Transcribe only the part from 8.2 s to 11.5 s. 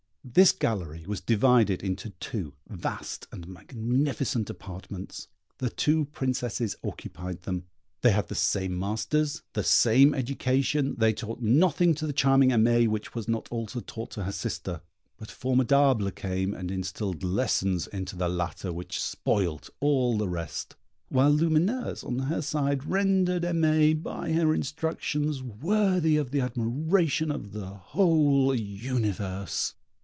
the same masters, the same education; they taught